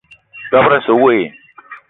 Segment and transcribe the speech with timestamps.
[0.51, 1.23] Dob-ro asse we i?